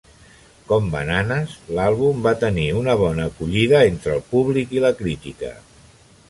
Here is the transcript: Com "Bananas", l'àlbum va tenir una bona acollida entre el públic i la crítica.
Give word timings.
Com 0.69 0.85
"Bananas", 0.93 1.51
l'àlbum 1.79 2.23
va 2.29 2.33
tenir 2.45 2.65
una 2.79 2.95
bona 3.03 3.27
acollida 3.33 3.83
entre 3.91 4.17
el 4.17 4.25
públic 4.33 4.75
i 4.79 4.83
la 4.87 4.93
crítica. 5.05 5.55